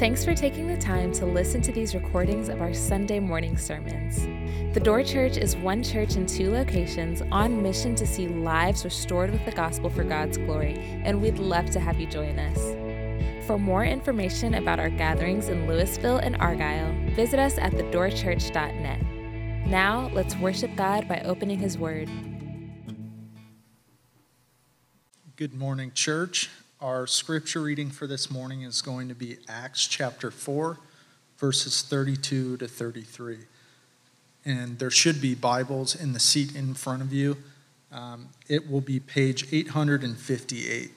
[0.00, 4.24] Thanks for taking the time to listen to these recordings of our Sunday morning sermons.
[4.72, 9.30] The Door Church is one church in two locations on mission to see lives restored
[9.30, 13.46] with the gospel for God's glory, and we'd love to have you join us.
[13.46, 19.02] For more information about our gatherings in Lewisville and Argyle, visit us at thedoorchurch.net.
[19.66, 22.08] Now, let's worship God by opening His Word.
[25.36, 26.48] Good morning, church.
[26.82, 30.78] Our scripture reading for this morning is going to be Acts chapter 4,
[31.36, 33.36] verses 32 to 33.
[34.46, 37.36] And there should be Bibles in the seat in front of you.
[37.92, 40.90] Um, it will be page 858.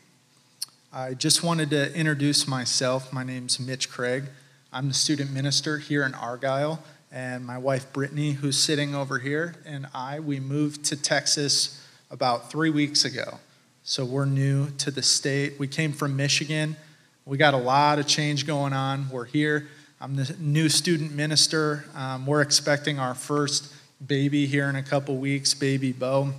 [0.94, 3.12] I just wanted to introduce myself.
[3.12, 4.30] My name's Mitch Craig.
[4.72, 6.82] I'm the student minister here in Argyle,
[7.12, 12.50] and my wife Brittany, who's sitting over here, and I, we moved to Texas about
[12.50, 13.40] three weeks ago.
[13.86, 15.60] So we're new to the state.
[15.60, 16.78] We came from Michigan.
[17.26, 19.10] We got a lot of change going on.
[19.10, 19.68] We're here.
[20.00, 21.84] I'm the new student minister.
[21.94, 23.74] Um, we're expecting our first
[24.06, 26.32] baby here in a couple weeks, baby Bo.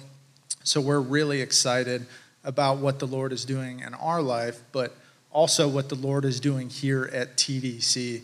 [0.63, 2.07] So we're really excited
[2.45, 4.97] about what the Lord is doing in our life, but
[5.31, 8.23] also what the Lord is doing here at TDC.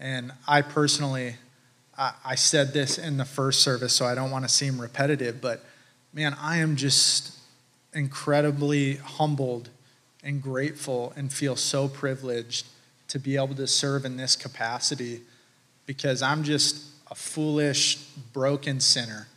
[0.00, 1.36] And I personally,
[1.98, 5.42] I, I said this in the first service, so I don't want to seem repetitive,
[5.42, 5.62] but
[6.14, 7.36] man, I am just
[7.96, 9.70] incredibly humbled
[10.22, 12.66] and grateful and feel so privileged
[13.08, 15.22] to be able to serve in this capacity
[15.86, 17.96] because I'm just a foolish,
[18.32, 19.28] broken sinner.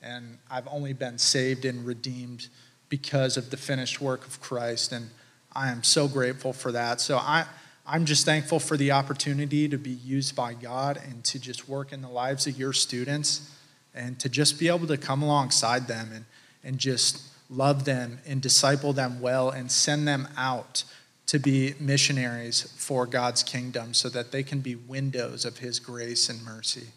[0.00, 2.48] And I've only been saved and redeemed
[2.88, 4.92] because of the finished work of Christ.
[4.92, 5.10] And
[5.52, 7.00] I am so grateful for that.
[7.00, 7.44] So I,
[7.86, 11.92] I'm just thankful for the opportunity to be used by God and to just work
[11.92, 13.50] in the lives of your students
[13.94, 16.24] and to just be able to come alongside them and,
[16.62, 20.84] and just love them and disciple them well and send them out
[21.26, 26.28] to be missionaries for God's kingdom so that they can be windows of his grace
[26.28, 26.88] and mercy.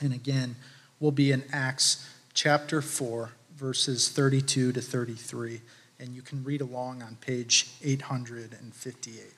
[0.00, 0.56] And again,
[0.98, 5.60] we'll be in Acts chapter 4, verses 32 to 33.
[5.98, 9.32] And you can read along on page 858.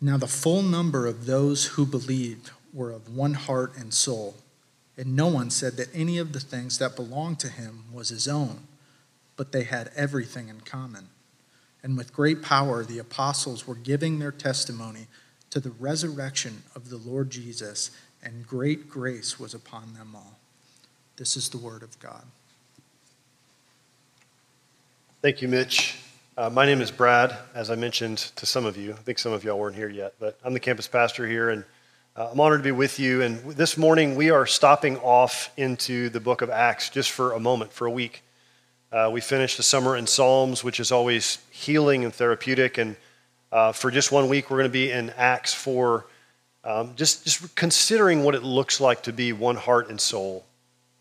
[0.00, 4.36] Now, the full number of those who believed were of one heart and soul
[4.98, 8.26] and no one said that any of the things that belonged to him was his
[8.26, 8.66] own,
[9.36, 11.08] but they had everything in common.
[11.84, 15.06] And with great power, the apostles were giving their testimony
[15.50, 17.92] to the resurrection of the Lord Jesus,
[18.24, 20.38] and great grace was upon them all.
[21.16, 22.24] This is the word of God.
[25.22, 25.96] Thank you, Mitch.
[26.36, 28.92] Uh, my name is Brad, as I mentioned to some of you.
[28.92, 31.64] I think some of y'all weren't here yet, but I'm the campus pastor here, and
[32.18, 33.22] uh, I'm honored to be with you.
[33.22, 37.38] And this morning, we are stopping off into the book of Acts just for a
[37.38, 38.24] moment, for a week.
[38.90, 42.76] Uh, we finished the summer in Psalms, which is always healing and therapeutic.
[42.76, 42.96] And
[43.52, 46.06] uh, for just one week, we're going to be in Acts for
[46.64, 50.44] um, just, just considering what it looks like to be one heart and soul,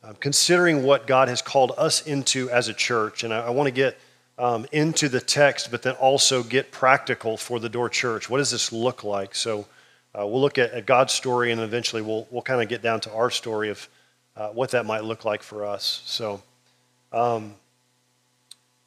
[0.03, 3.23] um, considering what God has called us into as a church.
[3.23, 3.97] And I, I want to get
[4.37, 8.29] um, into the text, but then also get practical for the door church.
[8.29, 9.33] What does this look like?
[9.33, 9.65] So,
[10.13, 12.99] uh, we'll look at, at, God's story and eventually we'll, we'll kind of get down
[13.01, 13.87] to our story of
[14.35, 16.01] uh, what that might look like for us.
[16.05, 16.41] So,
[17.11, 17.53] um,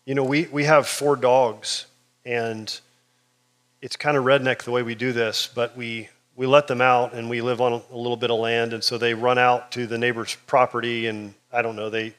[0.06, 1.86] you know, we, we have four dogs
[2.24, 2.80] and
[3.82, 7.12] it's kind of redneck the way we do this, but we, we let them out
[7.14, 8.72] and we live on a, little bit of land.
[8.72, 12.14] And so they run out to the neighbor's property and I don't know, they,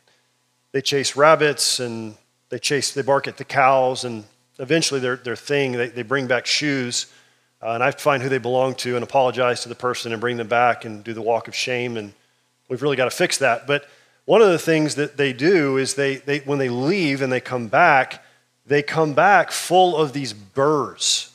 [0.72, 2.16] they chase rabbits and
[2.50, 4.24] they chase, they bark at the cows and
[4.60, 7.08] eventually their, their thing, they, they bring back shoes
[7.62, 10.38] uh, and I find who they belong to and apologize to the person and bring
[10.38, 11.96] them back and do the walk of shame.
[11.96, 12.14] And
[12.70, 13.68] we've really got to fix that.
[13.68, 13.86] But
[14.26, 17.40] one of the things that they do is they, they when they leave and they
[17.40, 18.24] come back,
[18.66, 21.32] they come back full of these burrs.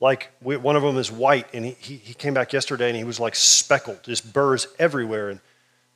[0.00, 2.96] Like we, one of them is white, and he, he, he, came back yesterday and
[2.96, 5.30] he was like speckled, just burrs everywhere.
[5.30, 5.40] And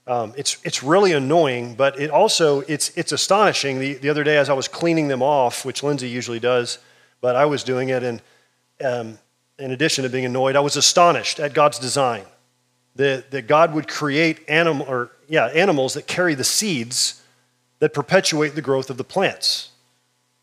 [0.06, 3.80] um, it's, it's really annoying, but it also, it's, it's astonishing.
[3.80, 6.78] The, the other day as I was cleaning them off, which Lindsay usually does,
[7.20, 8.22] but I was doing it, and
[8.82, 9.18] um,
[9.58, 12.24] in addition to being annoyed, I was astonished at God's design.
[12.96, 17.22] That, that God would create animal, or, yeah, animals that carry the seeds
[17.78, 19.70] that perpetuate the growth of the plants.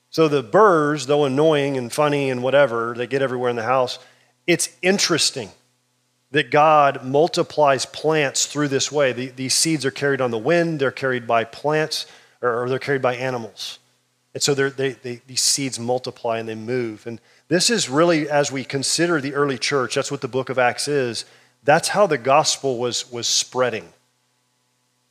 [0.10, 4.00] So the burrs, though annoying and funny and whatever, they get everywhere in the house,
[4.48, 5.50] it's interesting
[6.32, 9.12] that God multiplies plants through this way.
[9.12, 12.06] The, these seeds are carried on the wind, they're carried by plants,
[12.42, 13.80] or, or they're carried by animals.
[14.34, 17.08] And so they, they, these seeds multiply and they move.
[17.08, 20.58] And this is really, as we consider the early church, that's what the book of
[20.58, 21.26] Acts is,
[21.64, 23.90] that's how the gospel was, was spreading.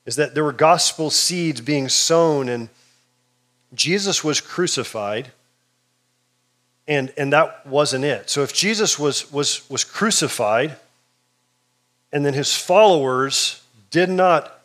[0.07, 2.69] Is that there were gospel seeds being sown, and
[3.73, 5.33] Jesus was crucified.
[6.87, 8.29] and, and that wasn't it.
[8.29, 10.77] So if Jesus was, was, was crucified
[12.13, 14.61] and then his followers did not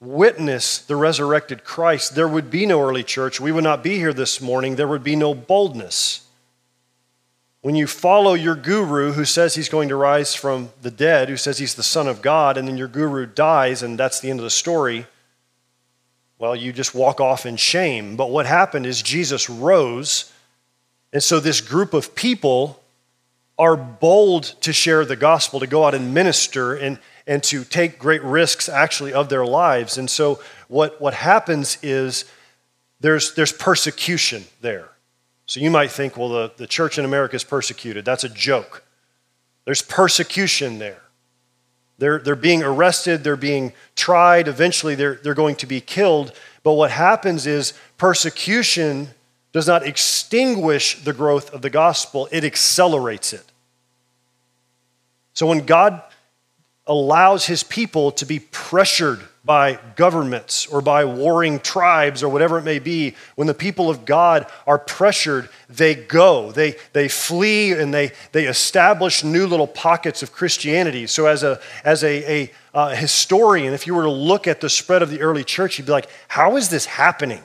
[0.00, 3.40] witness the resurrected Christ, there would be no early church.
[3.40, 4.76] We would not be here this morning.
[4.76, 6.21] There would be no boldness.
[7.62, 11.36] When you follow your guru who says he's going to rise from the dead, who
[11.36, 14.40] says he's the Son of God, and then your guru dies and that's the end
[14.40, 15.06] of the story,
[16.38, 18.16] well, you just walk off in shame.
[18.16, 20.32] But what happened is Jesus rose,
[21.12, 22.82] and so this group of people
[23.56, 26.98] are bold to share the gospel, to go out and minister and,
[27.28, 29.98] and to take great risks actually of their lives.
[29.98, 32.24] And so what, what happens is
[32.98, 34.88] there's, there's persecution there.
[35.46, 38.04] So you might think, well, the, the church in America is persecuted.
[38.04, 38.84] That's a joke.
[39.64, 41.02] There's persecution there.
[41.98, 46.32] They're, they're being arrested, they're being tried, eventually they're, they're going to be killed.
[46.64, 49.10] But what happens is persecution
[49.52, 53.44] does not extinguish the growth of the gospel, it accelerates it.
[55.34, 56.02] So when God
[56.86, 62.62] allows his people to be pressured by governments or by warring tribes or whatever it
[62.62, 66.52] may be, when the people of God are pressured, they go.
[66.52, 71.08] They, they flee and they, they establish new little pockets of Christianity.
[71.08, 74.70] So, as a, as a, a uh, historian, if you were to look at the
[74.70, 77.44] spread of the early church, you'd be like, how is this happening?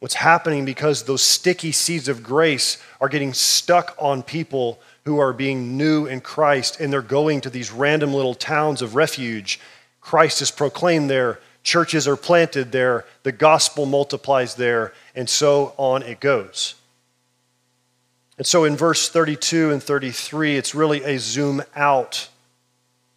[0.00, 5.32] What's happening because those sticky seeds of grace are getting stuck on people who are
[5.32, 9.60] being new in Christ and they're going to these random little towns of refuge
[10.00, 16.02] Christ is proclaimed there, churches are planted there, the gospel multiplies there, and so on
[16.02, 16.74] it goes.
[18.38, 22.28] And so in verse 32 and 33, it's really a zoom out.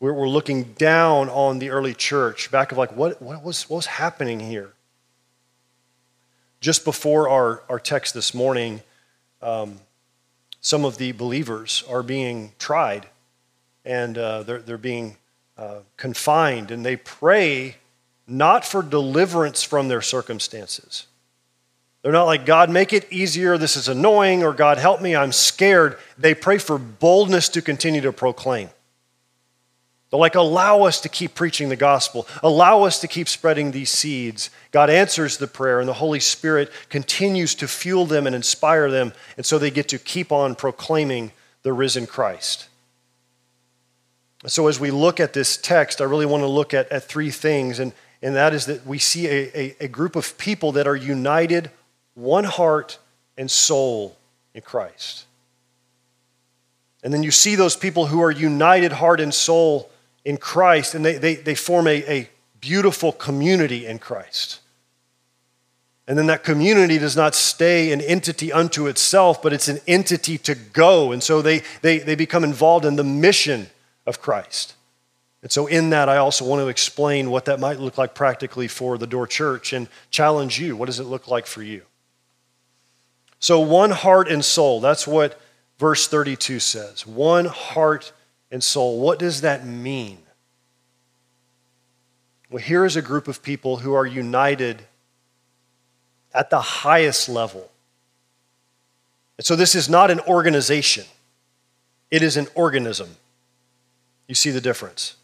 [0.02, 3.78] We're, we're looking down on the early church, back of like, what, what, was, what
[3.78, 4.74] was happening here?
[6.60, 8.82] Just before our, our text this morning,
[9.42, 9.80] um,
[10.60, 13.08] some of the believers are being tried
[13.86, 15.18] and uh, they're, they're being
[15.58, 17.78] uh, confined, and they pray
[18.28, 21.08] not for deliverance from their circumstances.
[22.02, 25.32] They're not like, God, make it easier, this is annoying, or God, help me, I'm
[25.32, 25.98] scared.
[26.18, 28.70] They pray for boldness to continue to proclaim.
[30.10, 33.90] They're like, allow us to keep preaching the gospel, allow us to keep spreading these
[33.90, 34.50] seeds.
[34.72, 39.14] God answers the prayer, and the Holy Spirit continues to fuel them and inspire them,
[39.38, 41.32] and so they get to keep on proclaiming
[41.64, 42.68] the risen Christ.
[44.46, 47.32] So, as we look at this text, I really want to look at, at three
[47.32, 50.86] things, and, and that is that we see a, a, a group of people that
[50.86, 51.72] are united,
[52.14, 53.00] one heart
[53.38, 54.18] and soul
[54.54, 55.26] in Christ.
[57.04, 59.90] And then you see those people who are united heart and soul
[60.26, 62.30] in Christ, and they, they, they form a, a
[62.60, 64.60] beautiful community in Christ.
[66.06, 70.38] And then that community does not stay an entity unto itself, but it's an entity
[70.40, 71.14] to go.
[71.14, 73.70] And so they, they, they become involved in the mission
[74.06, 74.76] of Christ.
[75.44, 78.70] And so, in that, I also want to explain what that might look like practically
[78.70, 80.78] for the Door Church and challenge you.
[80.78, 81.84] What does it look like for you?
[83.40, 85.38] So, one heart and soul, that's what
[85.78, 87.06] verse 32 says.
[87.06, 88.14] One heart
[88.52, 89.02] and soul.
[89.02, 90.20] What does that mean?
[92.50, 94.84] Well, here is a group of people who are united
[96.34, 97.70] at the highest level.
[99.38, 101.04] And so, this is not an organization,
[102.10, 103.10] it is an organism.
[104.28, 105.16] You see the difference.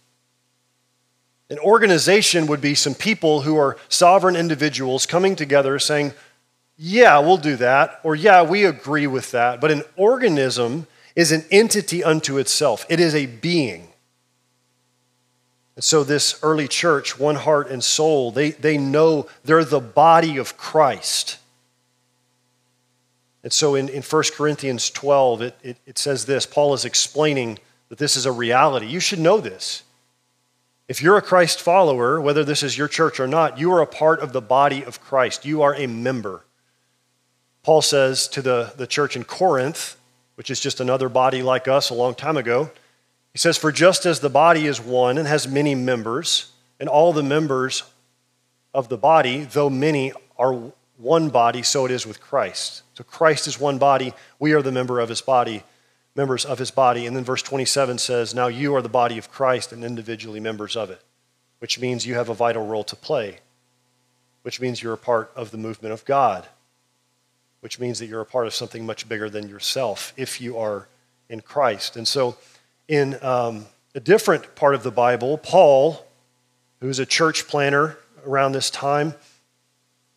[1.50, 6.14] An organization would be some people who are sovereign individuals coming together saying,
[6.78, 9.60] Yeah, we'll do that, or Yeah, we agree with that.
[9.60, 13.90] But an organism is an entity unto itself, it is a being.
[15.76, 20.36] And so, this early church, one heart and soul, they, they know they're the body
[20.36, 21.38] of Christ.
[23.44, 27.60] And so, in, in 1 Corinthians 12, it, it, it says this Paul is explaining
[27.90, 28.88] that this is a reality.
[28.88, 29.84] You should know this.
[30.88, 33.88] If you're a Christ follower, whether this is your church or not, you are a
[33.88, 35.46] part of the body of Christ.
[35.46, 36.44] You are a member.
[37.64, 39.98] Paul says to the, the church in Corinth,
[40.36, 42.72] which is just another body like us a long time ago,
[43.34, 47.14] he says, For just as the body is one and has many members, and all
[47.14, 47.84] the members
[48.74, 52.84] of the body, though many, are one body, so it is with Christ.
[52.96, 55.64] So Christ is one body, we are the member of his body
[56.16, 57.06] members of his body.
[57.06, 60.76] And then verse 27 says, Now you are the body of Christ and individually members
[60.76, 61.02] of it,
[61.60, 63.40] which means you have a vital role to play,
[64.42, 66.48] which means you're a part of the movement of God,
[67.62, 70.88] which means that you're a part of something much bigger than yourself if you are
[71.30, 71.96] in Christ.
[71.96, 72.38] And so,
[72.88, 76.06] in um, a different part of the Bible, Paul,
[76.80, 79.14] who's a church planner around this time,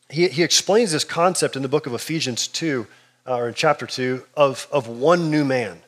[0.09, 2.87] he, he explains this concept in the book of Ephesians 2
[3.27, 5.81] uh, or in chapter 2, of, of one new man.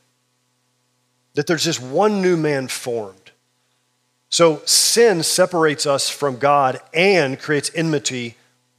[1.35, 3.33] That there's just one new man formed.
[4.29, 8.37] So sin separates us from God and creates enmity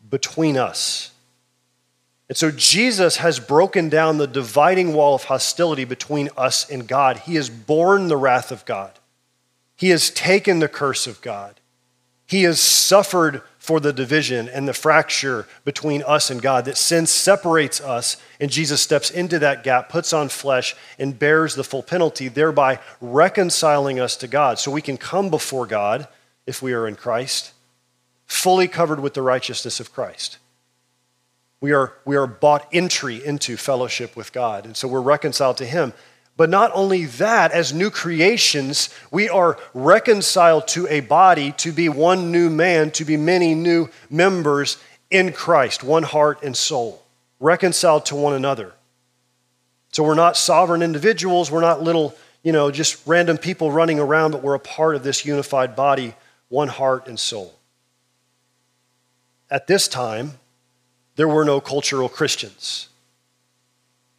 [0.10, 1.12] between us.
[2.28, 7.20] And so Jesus has broken down the dividing wall of hostility between us and God.
[7.20, 8.92] He has borne the wrath of God.
[9.76, 11.60] He has taken the curse of God.
[12.26, 17.08] He has suffered for the division and the fracture between us and God, that sin
[17.08, 21.82] separates us, and Jesus steps into that gap, puts on flesh, and bears the full
[21.82, 24.60] penalty, thereby reconciling us to God.
[24.60, 26.08] So we can come before God,
[26.46, 27.54] if we are in Christ,
[28.28, 30.38] fully covered with the righteousness of Christ.
[31.60, 35.66] We are, we are bought entry into fellowship with God, and so we're reconciled to
[35.66, 35.94] Him.
[36.38, 41.88] But not only that, as new creations, we are reconciled to a body to be
[41.88, 44.78] one new man, to be many new members
[45.10, 47.02] in Christ, one heart and soul,
[47.40, 48.74] reconciled to one another.
[49.94, 52.14] So we're not sovereign individuals, we're not little,
[52.44, 56.16] you know, just random people running around, but we're a part of this unified body,
[56.50, 57.56] one heart and soul.
[59.50, 60.34] At this time,
[61.16, 62.90] there were no cultural Christians.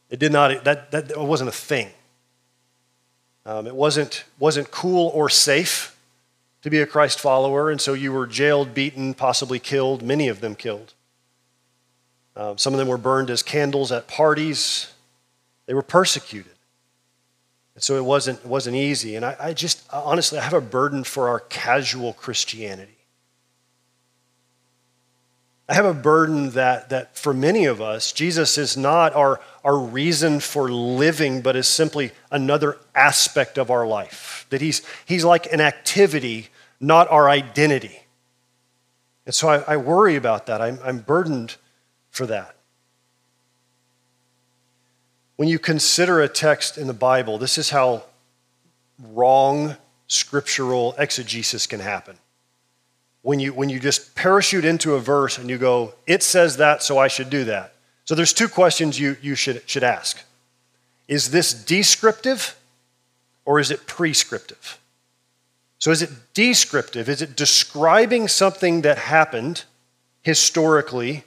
[0.09, 1.91] It did not, that, that wasn't a thing.
[3.47, 5.97] Um, it wasn't, wasn't cool or safe
[6.63, 10.41] to be a Christ follower, and so you were jailed, beaten, possibly killed, many of
[10.41, 10.95] them killed.
[12.35, 14.93] Um, some of them were burned as candles at parties.
[15.67, 16.53] They were persecuted.
[17.77, 19.15] And so it wasn't, it wasn't easy.
[19.15, 22.96] And I, I just, honestly, I have a burden for our casual Christianity.
[25.69, 29.77] I have a burden that, that for many of us, Jesus is not our, our
[29.77, 34.47] reason for living, but is simply another aspect of our life.
[34.51, 37.99] That he's, he's like an activity, not our identity.
[39.25, 40.63] And so I, I worry about that.
[40.63, 41.57] I'm, I'm burdened
[42.11, 42.55] for that.
[45.35, 48.05] When you consider a text in the Bible, this is how
[49.01, 52.17] wrong scriptural exegesis can happen
[53.27, 56.81] when you, when you just parachute into a verse and you go, it says that,
[56.81, 57.75] so I should do that.
[58.05, 60.23] So there's two questions you, you should, should ask.
[61.09, 62.57] Is this descriptive
[63.45, 64.79] or is it prescriptive?
[65.81, 67.09] So is it descriptive?
[67.09, 69.65] Is it describing something that happened
[70.23, 71.25] historically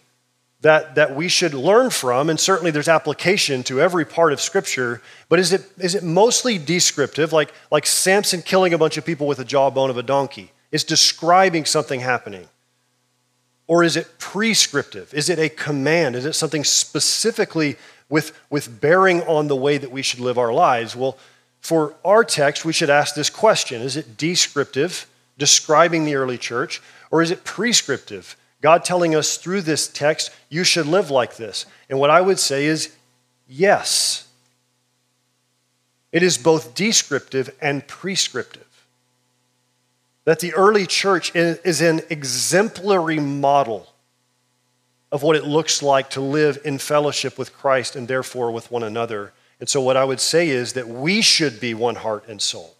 [0.61, 2.29] that, that we should learn from?
[2.29, 6.57] And certainly there's application to every part of Scripture, but is it, is it mostly
[6.57, 10.53] descriptive, like, like Samson killing a bunch of people with a jawbone of a donkey?
[10.71, 12.47] Is describing something happening?
[13.67, 15.13] Or is it prescriptive?
[15.13, 16.15] Is it a command?
[16.15, 17.75] Is it something specifically
[18.09, 20.95] with, with bearing on the way that we should live our lives?
[20.95, 21.17] Well,
[21.61, 25.07] for our text, we should ask this question Is it descriptive,
[25.37, 28.35] describing the early church, or is it prescriptive?
[28.61, 31.65] God telling us through this text, you should live like this.
[31.89, 32.93] And what I would say is
[33.47, 34.27] yes.
[36.11, 38.68] It is both descriptive and prescriptive
[40.29, 43.91] that the early church is an exemplary model
[45.11, 48.83] of what it looks like to live in fellowship with Christ and therefore with one
[48.83, 49.33] another.
[49.59, 52.75] And so, what I would say is that we should be one heart and soul.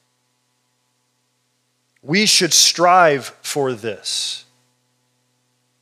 [2.03, 4.45] We should strive for this.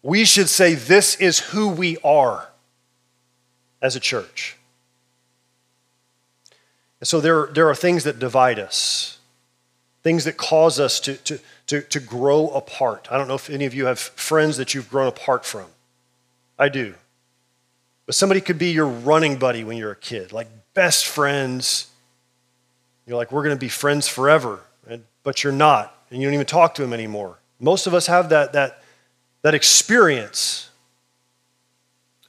[0.02, 2.48] We should say, This is who we are
[3.82, 4.56] as a church.
[7.02, 9.17] And so, there, there are things that divide us,
[10.08, 11.38] things that cause us to, to,
[11.68, 13.10] to, to grow apart.
[13.12, 15.66] I don't know if any of you have friends that you've grown apart from.
[16.58, 16.94] I do.
[18.06, 21.88] But somebody could be your running buddy when you're a kid, like best friends.
[23.06, 24.62] You're like, we're going to be friends forever,
[25.24, 27.38] but you're not, and you don't even talk to them anymore.
[27.60, 28.82] Most of us have that, that,
[29.42, 30.70] that experience.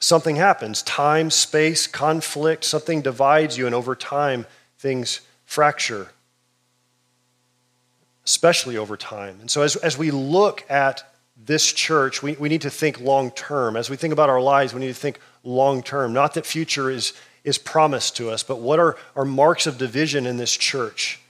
[0.01, 4.47] Something happens time, space, conflict, something divides you, and over time,
[4.79, 6.09] things fracture
[8.29, 9.39] especially over time.
[9.41, 11.03] And so, as, as we look at
[11.47, 13.75] this church, we, we need to think long term.
[13.75, 16.13] As we think about our lives, we need to think long term.
[16.13, 20.27] Not that future is, is promised to us, but what are, are marks of division
[20.27, 21.21] in this church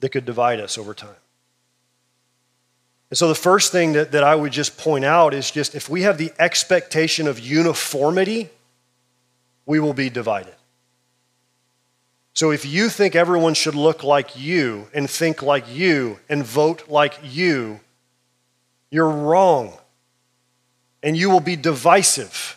[0.00, 1.14] that could divide us over time?
[3.10, 5.88] And so, the first thing that, that I would just point out is just if
[5.88, 8.50] we have the expectation of uniformity,
[9.66, 10.54] we will be divided.
[12.34, 16.88] So if you think everyone should look like you and think like you and vote
[16.88, 17.80] like you,
[18.90, 19.76] you're wrong.
[21.02, 22.56] And you will be divisive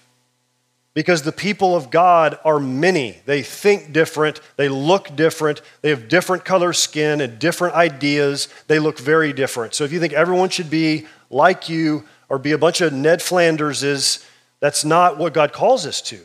[0.93, 3.19] because the people of God are many.
[3.25, 8.47] They think different, they look different, they have different color skin and different ideas.
[8.67, 9.73] They look very different.
[9.73, 13.19] So if you think everyone should be like you or be a bunch of Ned
[13.19, 14.25] Flanderses,
[14.59, 16.19] that's not what God calls us to.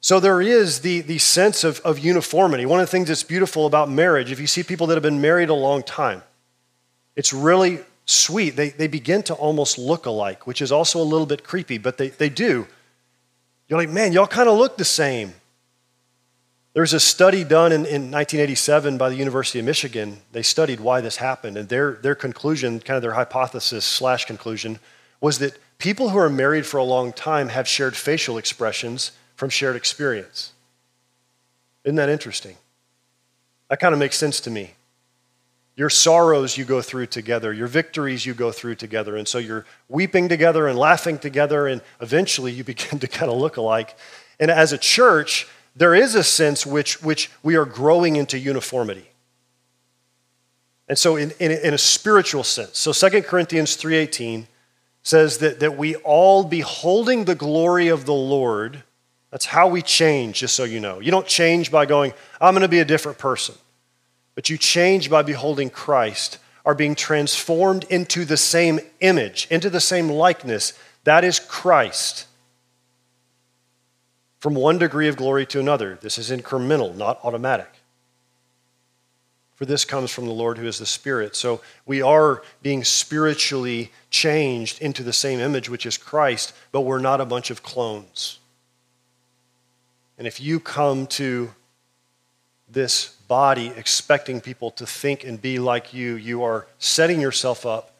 [0.00, 2.66] So there is the, the sense of, of uniformity.
[2.66, 5.20] One of the things that's beautiful about marriage, if you see people that have been
[5.20, 6.22] married a long time,
[7.16, 8.50] it's really sweet.
[8.50, 11.98] They, they begin to almost look alike, which is also a little bit creepy, but
[11.98, 12.66] they, they do.
[13.66, 15.34] You're like, man, y'all kind of look the same.
[16.74, 20.18] There's a study done in, in 1987 by the University of Michigan.
[20.30, 24.78] They studied why this happened, and their, their conclusion, kind of their hypothesis slash conclusion,
[25.20, 29.48] was that people who are married for a long time have shared facial expressions from
[29.48, 30.52] shared experience.
[31.84, 32.56] Isn't that interesting?
[33.68, 34.72] That kind of makes sense to me.
[35.76, 39.16] Your sorrows you go through together, your victories you go through together.
[39.16, 43.38] And so you're weeping together and laughing together, and eventually you begin to kind of
[43.38, 43.96] look alike.
[44.40, 49.08] And as a church, there is a sense which, which we are growing into uniformity.
[50.88, 52.76] And so in, in, in a spiritual sense.
[52.76, 54.46] So 2 Corinthians 3.18
[55.04, 58.82] says that, that we all beholding the glory of the Lord
[59.30, 61.00] that's how we change, just so you know.
[61.00, 63.54] You don't change by going, I'm going to be a different person.
[64.34, 69.80] But you change by beholding Christ, are being transformed into the same image, into the
[69.80, 70.72] same likeness.
[71.04, 72.26] That is Christ.
[74.40, 75.98] From one degree of glory to another.
[76.00, 77.70] This is incremental, not automatic.
[79.56, 81.34] For this comes from the Lord who is the Spirit.
[81.34, 87.00] So we are being spiritually changed into the same image, which is Christ, but we're
[87.00, 88.37] not a bunch of clones.
[90.18, 91.50] And if you come to
[92.68, 97.94] this body expecting people to think and be like you, you are setting yourself up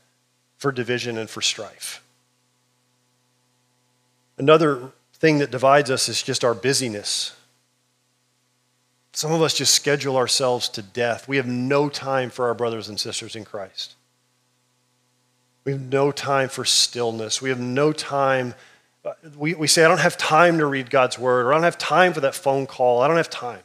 [0.56, 2.02] for division and for strife.
[4.36, 7.34] Another thing that divides us is just our busyness.
[9.12, 11.28] Some of us just schedule ourselves to death.
[11.28, 13.94] We have no time for our brothers and sisters in Christ.
[15.64, 17.42] We have no time for stillness.
[17.42, 18.54] We have no time
[19.36, 21.78] we, we say, I don't have time to read God's word, or I don't have
[21.78, 23.00] time for that phone call.
[23.00, 23.62] I don't have time.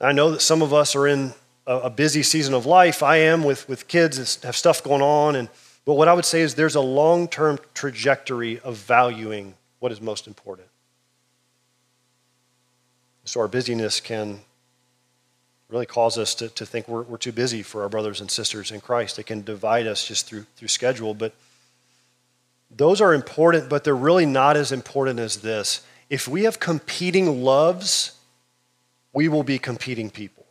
[0.00, 1.32] I know that some of us are in
[1.66, 3.02] a, a busy season of life.
[3.02, 5.36] I am with, with kids have stuff going on.
[5.36, 5.48] And,
[5.84, 10.00] but what I would say is there's a long term trajectory of valuing what is
[10.00, 10.68] most important.
[13.24, 14.40] So our busyness can
[15.68, 18.72] really cause us to, to think we're, we're too busy for our brothers and sisters
[18.72, 19.18] in Christ.
[19.18, 21.14] It can divide us just through, through schedule.
[21.14, 21.32] But
[22.76, 25.82] those are important, but they're really not as important as this.
[26.08, 28.12] If we have competing loves,
[29.12, 30.44] we will be competing people.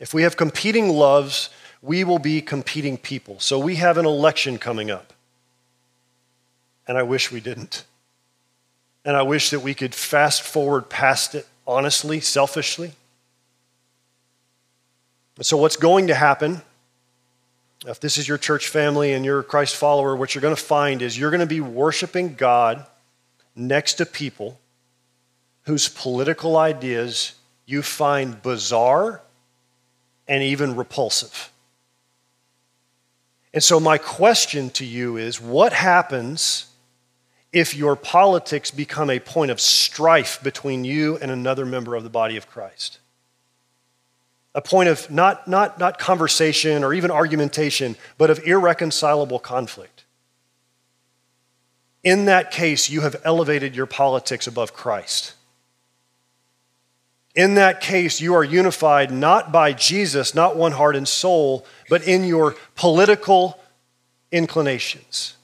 [0.00, 1.50] If we have competing loves,
[1.82, 3.40] we will be competing people.
[3.40, 5.12] So we have an election coming up.
[6.86, 7.84] And I wish we didn't.
[9.04, 12.92] And I wish that we could fast forward past it honestly, selfishly.
[15.40, 16.62] So, what's going to happen
[17.86, 20.60] if this is your church family and you're a Christ follower, what you're going to
[20.60, 22.84] find is you're going to be worshiping God
[23.54, 24.58] next to people
[25.62, 27.34] whose political ideas
[27.66, 29.22] you find bizarre
[30.26, 31.52] and even repulsive.
[33.54, 36.66] And so, my question to you is what happens
[37.52, 42.10] if your politics become a point of strife between you and another member of the
[42.10, 42.98] body of Christ?
[44.54, 50.04] A point of not, not, not conversation or even argumentation, but of irreconcilable conflict.
[52.02, 55.34] In that case, you have elevated your politics above Christ.
[57.34, 62.06] In that case, you are unified not by Jesus, not one heart and soul, but
[62.06, 63.60] in your political
[64.32, 65.36] inclinations.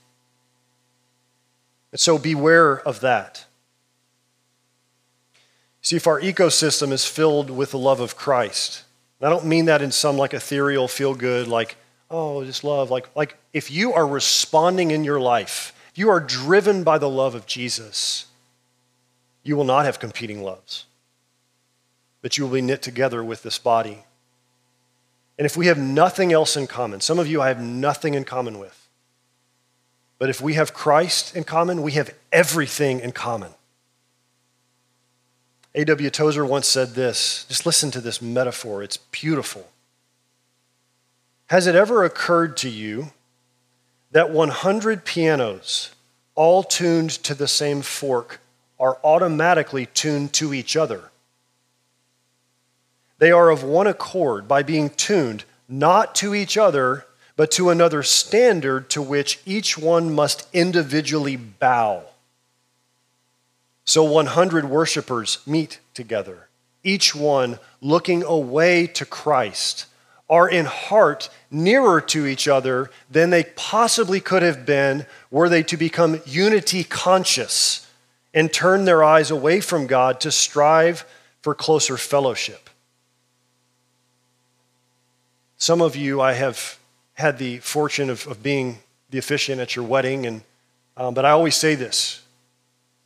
[1.92, 3.44] And so beware of that.
[5.82, 8.82] See, if our ecosystem is filled with the love of Christ,
[9.20, 11.76] I don't mean that in some like ethereal feel good, like,
[12.10, 12.90] oh, just love.
[12.90, 17.08] Like, like if you are responding in your life, if you are driven by the
[17.08, 18.26] love of Jesus,
[19.42, 20.86] you will not have competing loves,
[22.22, 24.04] but you will be knit together with this body.
[25.38, 28.24] And if we have nothing else in common, some of you I have nothing in
[28.24, 28.88] common with,
[30.18, 33.52] but if we have Christ in common, we have everything in common.
[35.74, 36.10] A.W.
[36.10, 37.44] Tozer once said this.
[37.48, 39.68] Just listen to this metaphor, it's beautiful.
[41.46, 43.12] Has it ever occurred to you
[44.12, 45.90] that 100 pianos,
[46.34, 48.40] all tuned to the same fork,
[48.78, 51.10] are automatically tuned to each other?
[53.18, 57.06] They are of one accord by being tuned not to each other,
[57.36, 62.04] but to another standard to which each one must individually bow.
[63.84, 66.48] So 100 worshipers meet together,
[66.82, 69.86] each one looking away to Christ,
[70.28, 75.62] are in heart nearer to each other than they possibly could have been were they
[75.64, 77.86] to become unity conscious
[78.32, 81.04] and turn their eyes away from God to strive
[81.42, 82.70] for closer fellowship.
[85.58, 86.78] Some of you, I have
[87.14, 88.78] had the fortune of, of being
[89.10, 90.42] the officiant at your wedding, and,
[90.96, 92.23] um, but I always say this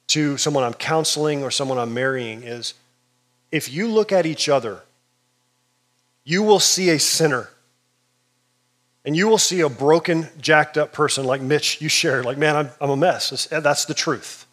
[0.09, 2.75] to someone I'm counseling or someone I'm marrying is
[3.53, 4.83] if you look at each other,
[6.25, 7.49] you will see a sinner.
[9.05, 12.57] And you will see a broken, jacked up person like Mitch, you shared, like, man,
[12.57, 13.49] I'm, I'm a mess.
[13.51, 14.47] Eh, that's the truth.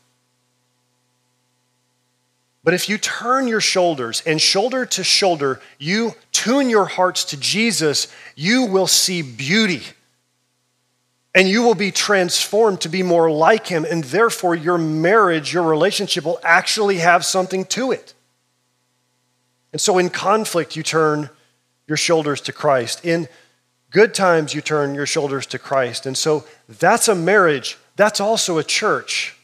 [2.63, 7.37] But if you turn your shoulders and shoulder to shoulder, you tune your hearts to
[7.37, 9.83] Jesus, you will see beauty.
[11.35, 13.85] And you will be transformed to be more like him.
[13.87, 18.13] And therefore, your marriage, your relationship will actually have something to it.
[19.73, 21.29] And so, in conflict, you turn
[21.87, 23.03] your shoulders to Christ.
[23.03, 23.27] In
[23.91, 26.05] good times, you turn your shoulders to Christ.
[26.05, 27.77] And so, that's a marriage.
[27.97, 29.35] That's also a church.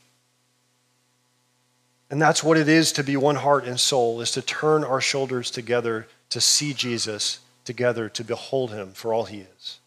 [2.09, 5.01] And that's what it is to be one heart and soul, is to turn our
[5.01, 9.80] shoulders together to see Jesus together, to behold him for all he is.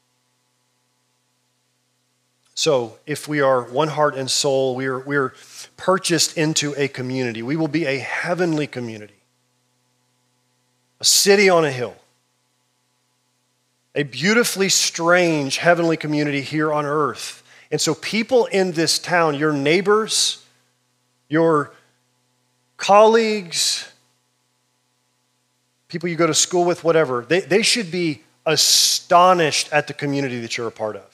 [2.57, 5.35] So, if we are one heart and soul, we are, we are
[5.77, 7.43] purchased into a community.
[7.43, 9.15] We will be a heavenly community
[11.01, 11.97] a city on a hill,
[13.97, 17.43] a beautifully strange heavenly community here on earth.
[17.73, 20.45] And so, people in this town, your neighbors,
[21.29, 21.73] your
[22.77, 23.93] colleagues,
[25.89, 30.41] people you go to school with, whatever, they, they should be astonished at the community
[30.41, 31.14] that you're a part of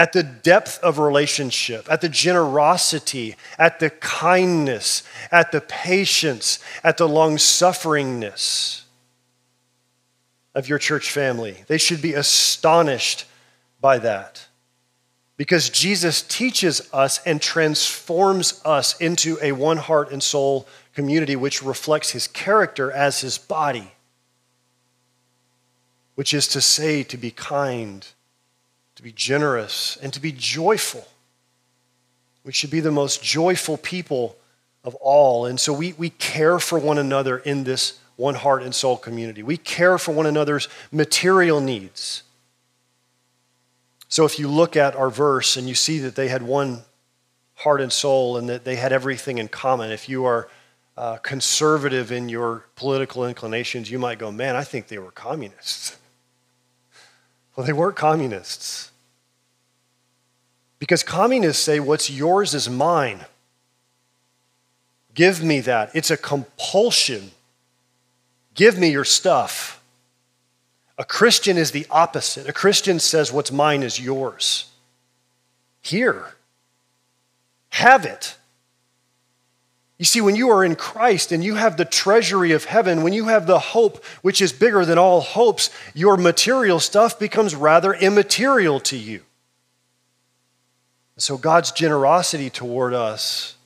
[0.00, 6.96] at the depth of relationship, at the generosity, at the kindness, at the patience, at
[6.96, 8.84] the long sufferingness
[10.54, 11.64] of your church family.
[11.66, 13.26] They should be astonished
[13.78, 14.46] by that
[15.36, 21.62] because Jesus teaches us and transforms us into a one heart and soul community which
[21.62, 23.92] reflects his character as his body,
[26.14, 28.06] which is to say, to be kind
[29.00, 31.08] to be generous, and to be joyful.
[32.44, 34.36] We should be the most joyful people
[34.84, 35.46] of all.
[35.46, 39.42] And so we, we care for one another in this one heart and soul community.
[39.42, 42.24] We care for one another's material needs.
[44.10, 46.82] So if you look at our verse and you see that they had one
[47.54, 50.50] heart and soul and that they had everything in common, if you are
[50.98, 55.96] uh, conservative in your political inclinations, you might go, man, I think they were communists.
[57.60, 58.90] Well, they weren't communists.
[60.78, 63.26] Because communists say, what's yours is mine.
[65.12, 65.90] Give me that.
[65.94, 67.32] It's a compulsion.
[68.54, 69.82] Give me your stuff.
[70.96, 72.48] A Christian is the opposite.
[72.48, 74.70] A Christian says, what's mine is yours.
[75.82, 76.28] Here,
[77.68, 78.38] have it.
[80.00, 83.12] You see, when you are in Christ and you have the treasury of heaven, when
[83.12, 87.92] you have the hope which is bigger than all hopes, your material stuff becomes rather
[87.92, 89.20] immaterial to you.
[91.18, 93.56] So God's generosity toward us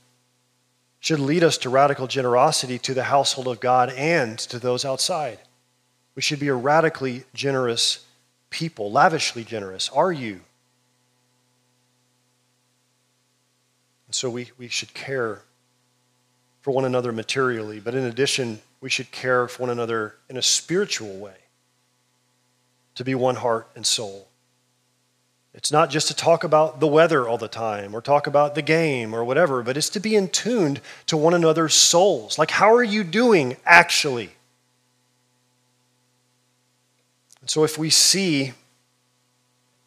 [0.99, 5.39] should lead us to radical generosity to the household of God and to those outside.
[6.17, 8.05] We should be a radically generous
[8.51, 9.89] people, lavishly generous.
[9.91, 10.41] Are you?
[14.09, 15.43] And so we, we should care
[16.65, 20.43] for one another materially, but in addition, we should care for one another in a
[20.43, 21.37] spiritual way,
[22.95, 24.29] to be one heart and soul.
[25.53, 28.63] It's not just to talk about the weather all the time or talk about the
[28.63, 32.39] game or whatever, but it's to be in tuned to one another's souls.
[32.39, 34.31] Like, how are you doing actually?
[37.43, 38.55] And so, if we see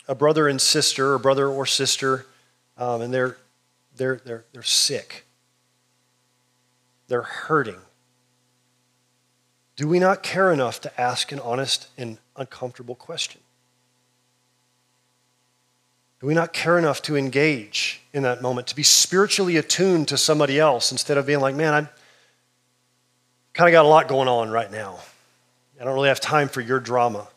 [0.07, 2.27] a brother and sister, or brother or sister,
[2.77, 3.35] um, and they're,
[3.95, 5.25] they're, they're, they're sick,
[7.07, 7.79] they're hurting,
[9.75, 13.41] do we not care enough to ask an honest and uncomfortable question?
[16.19, 20.17] Do we not care enough to engage in that moment, to be spiritually attuned to
[20.17, 21.87] somebody else instead of being like, man, I
[23.53, 24.99] kind of got a lot going on right now.
[25.79, 27.27] I don't really have time for your drama.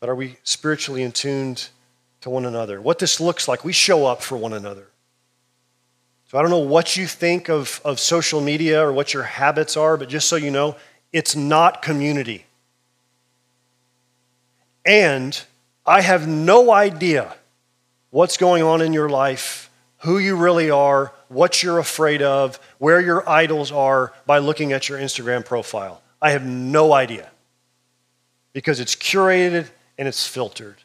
[0.00, 1.70] But are we spiritually attuned
[2.20, 2.78] to one another?
[2.78, 4.86] What this looks like, we show up for one another.
[6.34, 9.76] So I don't know what you think of, of social media or what your habits
[9.76, 10.74] are, but just so you know,
[11.12, 12.44] it's not community.
[14.84, 15.40] And
[15.86, 17.36] I have no idea
[18.10, 23.00] what's going on in your life, who you really are, what you're afraid of, where
[23.00, 26.02] your idols are by looking at your Instagram profile.
[26.20, 27.30] I have no idea.
[28.54, 29.68] because it's curated
[29.98, 30.83] and it's filtered.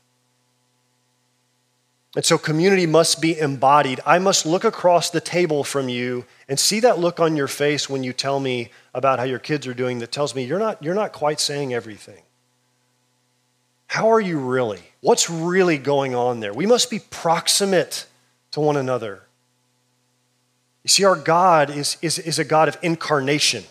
[2.15, 3.99] And so community must be embodied.
[4.05, 7.87] I must look across the table from you and see that look on your face
[7.87, 10.81] when you tell me about how your kids are doing that tells me you're not,
[10.81, 12.23] you're not quite saying everything.
[13.85, 14.81] How are you really?
[15.01, 16.53] What's really going on there?
[16.53, 18.07] We must be proximate
[18.51, 19.23] to one another.
[20.83, 23.63] You see, our God is, is, is a God of incarnation,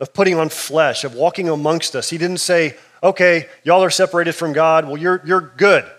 [0.00, 2.10] of putting on flesh, of walking amongst us.
[2.10, 4.86] He didn't say, okay, y'all are separated from God.
[4.86, 5.90] Well, you're, you're good.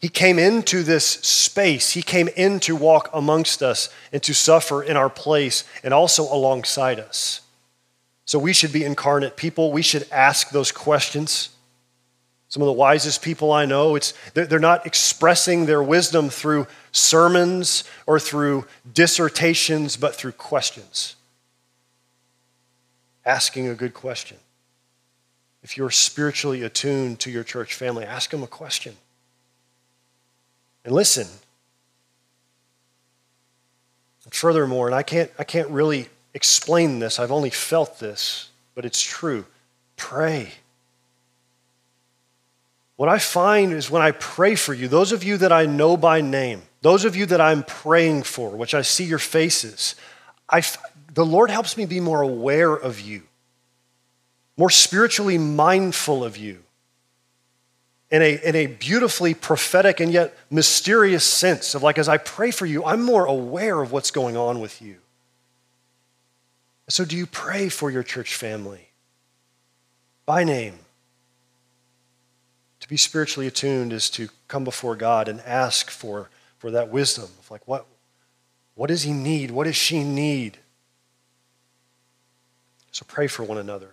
[0.00, 1.90] He came into this space.
[1.90, 6.22] He came in to walk amongst us and to suffer in our place and also
[6.22, 7.42] alongside us.
[8.24, 9.72] So we should be incarnate people.
[9.72, 11.50] We should ask those questions.
[12.48, 17.84] Some of the wisest people I know, it's, they're not expressing their wisdom through sermons
[18.06, 21.14] or through dissertations, but through questions.
[23.26, 24.38] Asking a good question.
[25.62, 28.96] If you're spiritually attuned to your church family, ask them a question.
[30.84, 31.26] And listen.
[34.30, 39.02] Furthermore, and I can't, I can't really explain this, I've only felt this, but it's
[39.02, 39.44] true.
[39.96, 40.52] Pray.
[42.96, 45.96] What I find is when I pray for you, those of you that I know
[45.96, 49.94] by name, those of you that I'm praying for, which I see your faces,
[50.48, 50.62] I,
[51.12, 53.22] the Lord helps me be more aware of you,
[54.56, 56.62] more spiritually mindful of you
[58.10, 62.50] in a, in a beautifully prophetic and yet mysterious sense of like, as I pray
[62.50, 64.96] for you, I'm more aware of what's going on with you.
[66.88, 68.88] So, do you pray for your church family
[70.26, 70.80] by name?
[72.80, 77.28] To be spiritually attuned is to come before God and ask for, for that wisdom
[77.38, 77.86] of like, what,
[78.74, 79.52] what does he need?
[79.52, 80.58] What does she need?
[82.90, 83.92] So, pray for one another.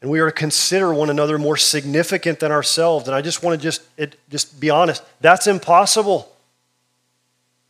[0.00, 3.08] And we are to consider one another more significant than ourselves.
[3.08, 5.02] And I just want to just, it, just be honest.
[5.20, 6.30] That's impossible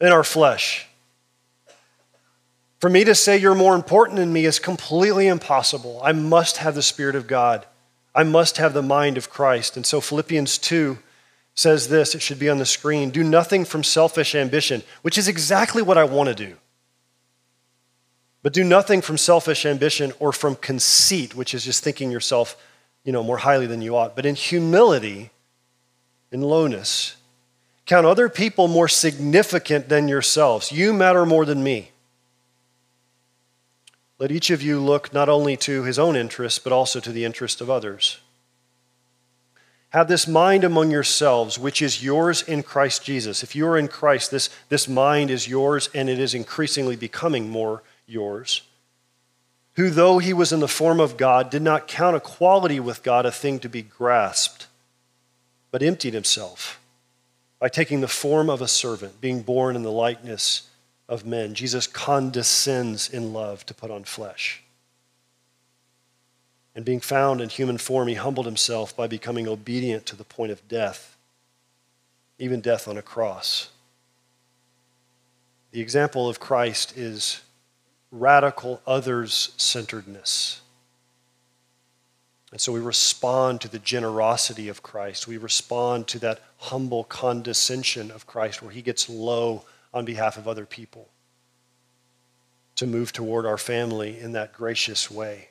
[0.00, 0.86] in our flesh.
[2.80, 6.00] For me to say you're more important than me is completely impossible.
[6.02, 7.64] I must have the Spirit of God.
[8.14, 9.76] I must have the mind of Christ.
[9.76, 10.98] And so Philippians 2
[11.54, 15.26] says this, it should be on the screen do nothing from selfish ambition, which is
[15.26, 16.56] exactly what I want to do.
[18.46, 22.56] But do nothing from selfish ambition or from conceit, which is just thinking yourself,
[23.02, 24.14] you know, more highly than you ought.
[24.14, 25.30] But in humility,
[26.30, 27.16] in lowness,
[27.86, 30.70] count other people more significant than yourselves.
[30.70, 31.90] You matter more than me.
[34.20, 37.24] Let each of you look not only to his own interest, but also to the
[37.24, 38.20] interest of others.
[39.88, 43.42] Have this mind among yourselves, which is yours in Christ Jesus.
[43.42, 47.50] If you are in Christ, this, this mind is yours and it is increasingly becoming
[47.50, 48.62] more yours,
[49.74, 53.26] who, though he was in the form of God, did not count equality with God
[53.26, 54.66] a thing to be grasped,
[55.70, 56.80] but emptied himself
[57.58, 60.68] by taking the form of a servant, being born in the likeness
[61.08, 61.54] of men.
[61.54, 64.62] Jesus condescends in love to put on flesh.
[66.74, 70.52] And being found in human form, he humbled himself by becoming obedient to the point
[70.52, 71.16] of death,
[72.38, 73.70] even death on a cross.
[75.70, 77.40] The example of Christ is
[78.20, 80.60] radical others centeredness.
[82.52, 85.26] And so we respond to the generosity of Christ.
[85.26, 90.46] We respond to that humble condescension of Christ where he gets low on behalf of
[90.48, 91.08] other people
[92.76, 95.48] to move toward our family in that gracious way.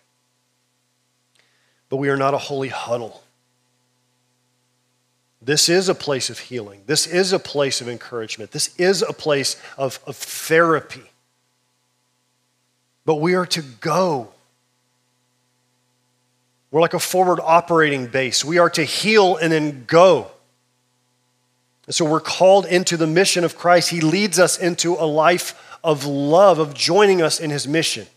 [1.90, 3.24] But we are not a holy huddle.
[5.42, 6.82] This is a place of healing.
[6.88, 8.52] This is a place of encouragement.
[8.52, 11.12] This is a place of, of therapy.
[13.06, 14.32] But we are to go.
[16.72, 18.44] We're like a forward operating base.
[18.44, 20.32] We are to heal and then go.
[21.86, 23.90] And so we're called into the mission of Christ.
[23.90, 28.08] He leads us into a life of love, of joining us in his mission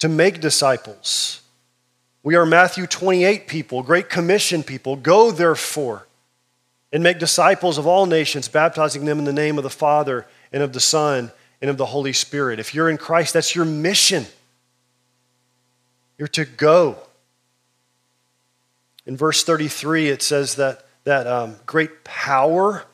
[0.00, 1.40] to make disciples.
[2.24, 4.96] We are Matthew 28 people, Great Commission people.
[4.96, 6.06] Go therefore
[6.92, 10.62] and make disciples of all nations, baptizing them in the name of the Father and
[10.62, 11.30] of the Son
[11.62, 12.58] and of the Holy Spirit.
[12.58, 14.26] If you're in Christ, that's your mission.
[16.18, 16.98] You're to go.
[19.06, 22.84] In verse 33, it says that, that um, great power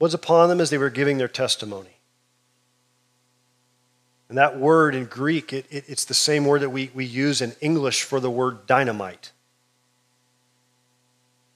[0.00, 1.96] was upon them as they were giving their testimony.
[4.28, 7.40] And that word in Greek, it, it, it's the same word that we, we use
[7.40, 9.30] in English for the word dynamite.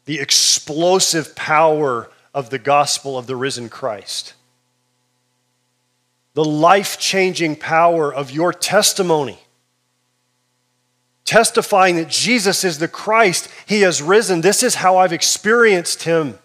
[0.04, 4.34] The explosive power of the gospel of the risen Christ
[6.38, 9.40] the life changing power of your testimony
[11.24, 13.48] testifying that Jesus is the Christ.
[13.66, 14.40] He has risen.
[14.40, 16.38] This is how I've experienced him.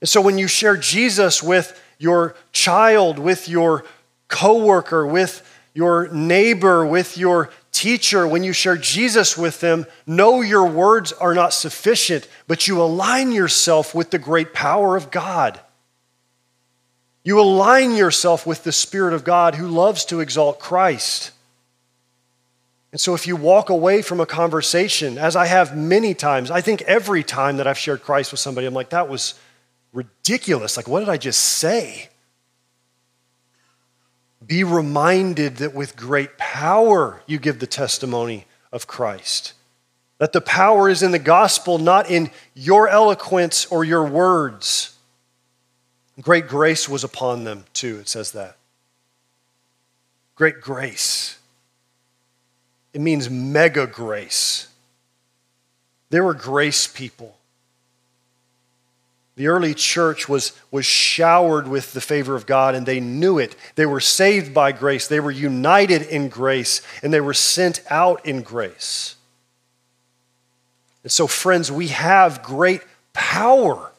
[0.00, 3.84] And so when you share Jesus with your child, with your
[4.26, 10.66] coworker, with your neighbor, with your teacher, when you share Jesus with them, know your
[10.66, 15.60] words are not sufficient, but you align yourself with the great power of God.
[17.24, 21.30] You align yourself with the Spirit of God who loves to exalt Christ.
[22.90, 26.60] And so, if you walk away from a conversation, as I have many times, I
[26.60, 29.34] think every time that I've shared Christ with somebody, I'm like, that was
[29.92, 30.76] ridiculous.
[30.76, 32.10] Like, what did I just say?
[34.46, 39.54] Be reminded that with great power you give the testimony of Christ.
[40.18, 44.91] That the power is in the gospel, not in your eloquence or your words.
[46.20, 48.56] Great grace was upon them, too, it says that.
[50.34, 51.38] Great grace.
[52.92, 54.68] It means mega grace.
[56.10, 57.36] They were grace people.
[59.34, 63.56] The early church was, was showered with the favor of God, and they knew it.
[63.76, 68.24] They were saved by grace, they were united in grace, and they were sent out
[68.26, 69.16] in grace.
[71.02, 72.82] And so, friends, we have great
[73.14, 73.91] power.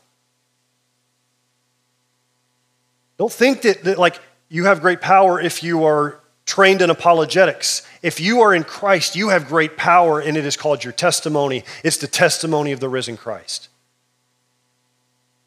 [3.24, 7.88] Don't think that, that like you have great power if you are trained in apologetics.
[8.02, 11.64] If you are in Christ, you have great power, and it is called your testimony.
[11.86, 13.70] It's the testimony of the risen Christ.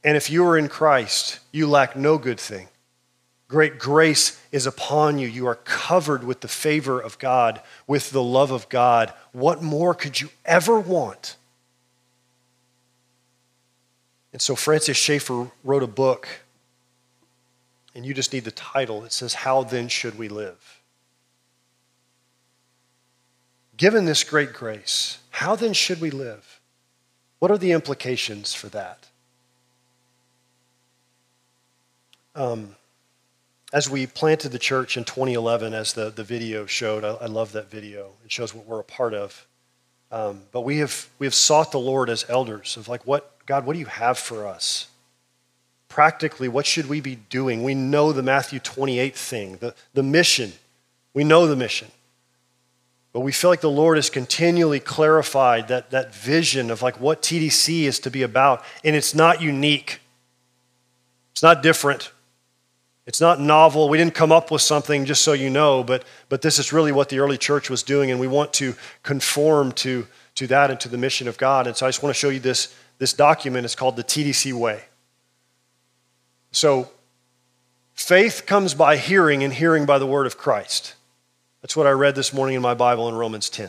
[0.02, 2.68] And if you are in Christ, you lack no good thing.
[3.46, 5.28] Great grace is upon you.
[5.28, 9.12] You are covered with the favor of God, with the love of God.
[9.32, 11.36] What more could you ever want?
[14.32, 16.26] And so Francis Schaeffer wrote a book,
[17.96, 19.04] and you just need the title.
[19.04, 20.76] It says, How Then Should We Live?
[23.76, 26.60] Given this great grace, how then should we live?
[27.40, 29.06] What are the implications for that?
[32.34, 32.76] Um,
[33.72, 37.52] as we planted the church in 2011, as the, the video showed, I, I love
[37.52, 38.12] that video.
[38.24, 39.46] It shows what we're a part of.
[40.10, 43.66] Um, but we have, we have sought the Lord as elders of like, what, God,
[43.66, 44.86] what do you have for us?
[45.96, 47.62] Practically, what should we be doing?
[47.62, 50.52] We know the Matthew 28 thing, the, the mission.
[51.14, 51.88] We know the mission.
[53.14, 57.22] But we feel like the Lord has continually clarified that, that vision of like what
[57.22, 58.62] TDC is to be about.
[58.84, 60.00] And it's not unique.
[61.32, 62.12] It's not different.
[63.06, 63.88] It's not novel.
[63.88, 66.92] We didn't come up with something, just so you know, but, but this is really
[66.92, 70.78] what the early church was doing, and we want to conform to, to that and
[70.80, 71.66] to the mission of God.
[71.66, 73.64] And so I just want to show you this, this document.
[73.64, 74.82] It's called the TDC Way.
[76.56, 76.88] So
[77.92, 80.94] faith comes by hearing, and hearing by the word of Christ.
[81.60, 83.68] That's what I read this morning in my Bible in Romans 10.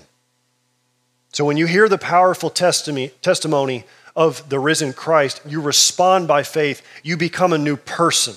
[1.34, 3.84] So when you hear the powerful testimony,
[4.16, 8.36] of the risen Christ, you respond by faith, you become a new person.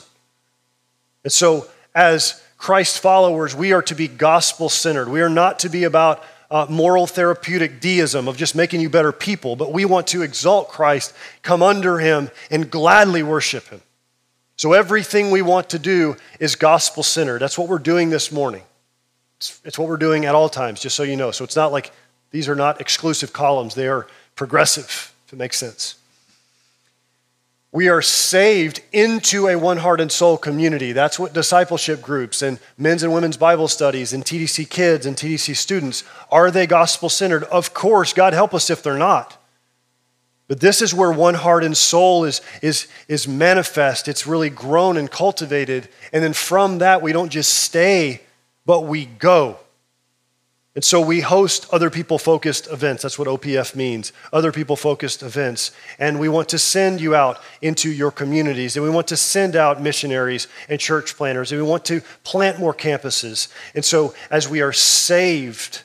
[1.23, 5.09] And so, as Christ followers, we are to be gospel centered.
[5.09, 9.13] We are not to be about uh, moral therapeutic deism of just making you better
[9.13, 13.81] people, but we want to exalt Christ, come under him, and gladly worship him.
[14.61, 17.41] So, everything we want to do is gospel centered.
[17.41, 18.63] That's what we're doing this morning.
[19.39, 21.31] It's, it's what we're doing at all times, just so you know.
[21.31, 21.93] So, it's not like
[22.31, 25.95] these are not exclusive columns, they are progressive, if it makes sense.
[27.73, 30.93] We are saved into a one heart and soul community.
[30.93, 35.57] That's what discipleship groups and men's and women's Bible studies and TDC kids and TDC
[35.57, 37.45] students are they gospel centered?
[37.45, 39.40] Of course, God help us if they're not.
[40.51, 44.09] But this is where one heart and soul is, is, is manifest.
[44.09, 45.89] It's really grown and cultivated.
[46.13, 48.23] And then from that, we don't just stay,
[48.67, 49.59] but we go.
[50.75, 53.05] And so we host other people focused events.
[53.05, 55.71] That's what OPF means other people focused events.
[56.01, 58.75] And we want to send you out into your communities.
[58.77, 61.53] And we want to send out missionaries and church planters.
[61.53, 63.47] And we want to plant more campuses.
[63.77, 65.85] And so as we are saved,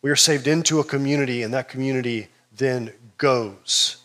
[0.00, 3.98] we are saved into a community, and that community then goes.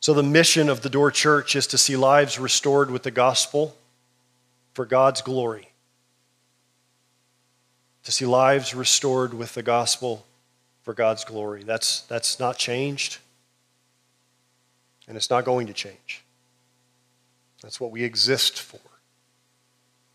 [0.00, 3.76] So the mission of the Door Church is to see lives restored with the gospel
[4.74, 5.68] for God's glory
[8.04, 10.26] to see lives restored with the gospel
[10.82, 11.62] for God's glory.
[11.62, 13.18] That's, that's not changed,
[15.06, 16.24] and it's not going to change.
[17.62, 18.80] That's what we exist for.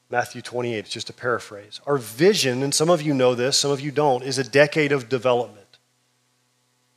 [0.09, 1.81] Matthew 28, it's just a paraphrase.
[1.85, 4.91] Our vision, and some of you know this, some of you don't, is a decade
[4.91, 5.66] of development.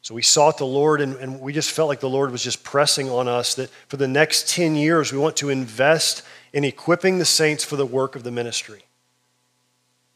[0.03, 2.64] So we sought the Lord, and, and we just felt like the Lord was just
[2.64, 6.22] pressing on us that for the next 10 years, we want to invest
[6.53, 8.82] in equipping the saints for the work of the ministry.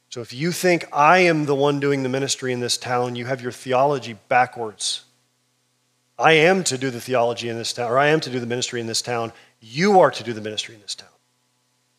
[0.09, 3.27] So if you think I am the one doing the ministry in this town, you
[3.27, 5.05] have your theology backwards.
[6.19, 8.47] I am to do the theology in this town, or I am to do the
[8.47, 9.33] ministry in this town.
[9.61, 11.09] You are to do the ministry in this town.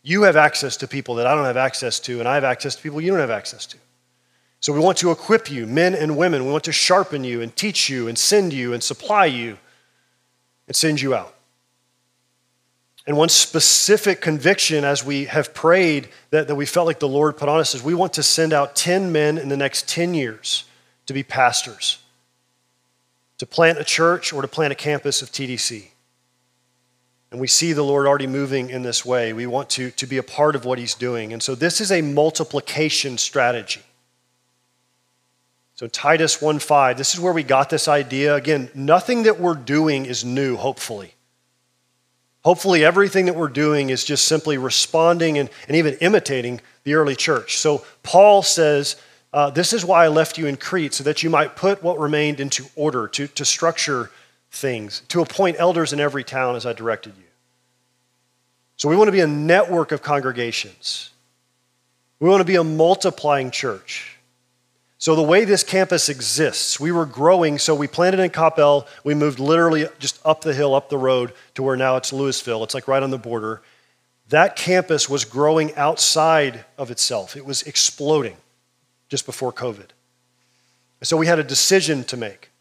[0.02, 2.76] You have access to people that I don't have access to, and I have access
[2.76, 3.78] to people you don't have access to.
[4.66, 6.44] So we want to equip you, men and women.
[6.44, 9.60] We want to sharpen you and teach you and send you and supply you
[10.66, 11.36] and send you out.
[13.06, 17.38] And one specific conviction as we have prayed that, that we felt like the Lord
[17.38, 20.16] put on us is we want to send out 10 men in the next 10
[20.16, 20.66] years
[21.06, 22.00] to be pastors,
[23.38, 25.90] to plant a church or to plant a campus of TDC.
[27.30, 29.32] And we see the Lord already moving in this way.
[29.32, 31.34] We want to, to be a part of what He's doing.
[31.34, 33.84] And so this is a multiplication strategy.
[35.76, 38.36] So Titus 1:5, this is where we got this idea.
[38.36, 41.16] Again, nothing that we're doing is new, hopefully.
[42.46, 47.16] Hopefully, everything that we're doing is just simply responding and, and even imitating the early
[47.16, 47.58] church.
[47.58, 48.96] So, Paul says,
[49.34, 52.00] uh, This is why I left you in Crete, so that you might put what
[52.00, 54.12] remained into order, to, to structure
[54.52, 57.24] things, to appoint elders in every town as I directed you.
[58.78, 61.10] So, we want to be a network of congregations.
[62.20, 64.15] We want to be a multiplying church.
[64.98, 68.88] So, the way this campus exists, we were growing, so we planted in Coppell.
[69.04, 72.64] We moved literally just up the hill, up the road to where now it's Lewisville.
[72.64, 73.62] It's like right on the border.
[74.30, 78.38] That campus was growing outside of itself, it was exploding
[79.10, 79.90] just before COVID.
[81.04, 82.52] So, we had a decision to make.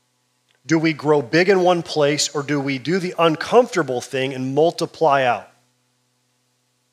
[0.67, 4.55] Do we grow big in one place, or do we do the uncomfortable thing and
[4.55, 5.51] multiply out?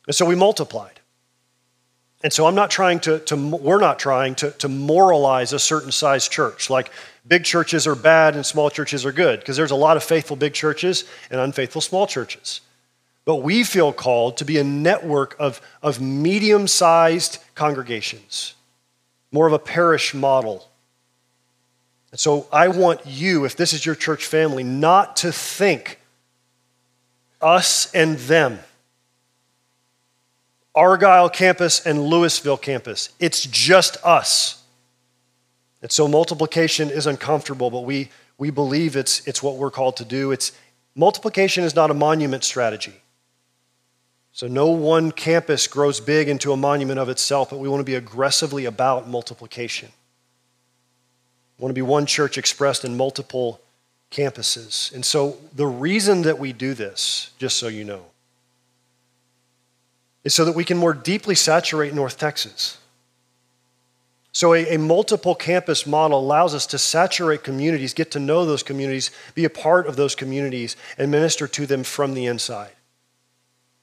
[0.07, 1.00] And so we multiplied.
[2.23, 5.91] And so I'm not trying to, to we're not trying to, to moralize a certain
[5.91, 6.69] size church.
[6.69, 6.91] Like
[7.27, 10.35] big churches are bad and small churches are good, because there's a lot of faithful
[10.35, 12.61] big churches and unfaithful small churches.
[13.25, 18.55] But we feel called to be a network of, of medium sized congregations,
[19.31, 20.67] more of a parish model.
[22.11, 25.99] And so I want you, if this is your church family, not to think
[27.41, 28.59] us and them
[30.73, 33.09] Argyle campus and Lewisville campus.
[33.19, 34.63] It's just us.
[35.81, 40.05] And so multiplication is uncomfortable, but we, we believe it's, it's what we're called to
[40.05, 40.31] do.
[40.31, 40.51] It's,
[40.95, 42.93] multiplication is not a monument strategy.
[44.31, 47.85] So no one campus grows big into a monument of itself, but we want to
[47.85, 49.89] be aggressively about multiplication.
[51.57, 53.59] We want to be one church expressed in multiple
[54.09, 54.93] campuses.
[54.93, 58.05] And so the reason that we do this, just so you know,
[60.23, 62.77] is so that we can more deeply saturate North Texas.
[64.33, 68.63] So, a, a, multiple campus model allows us to saturate communities, get to know those
[68.63, 72.71] communities, be a part of those communities, and minister to them from the inside.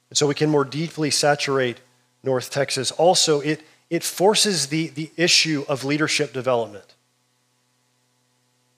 [0.09, 1.79] And so, we can more deeply saturate
[2.23, 2.89] North Texas.
[2.89, 3.61] Also, it,
[3.91, 6.95] it forces the, the issue of leadership development.